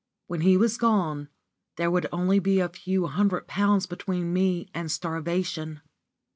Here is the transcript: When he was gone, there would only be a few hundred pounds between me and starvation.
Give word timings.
When 0.25 0.41
he 0.41 0.57
was 0.57 0.79
gone, 0.79 1.29
there 1.75 1.91
would 1.91 2.07
only 2.11 2.39
be 2.39 2.59
a 2.59 2.69
few 2.69 3.05
hundred 3.05 3.45
pounds 3.47 3.85
between 3.85 4.33
me 4.33 4.67
and 4.73 4.91
starvation. 4.91 5.81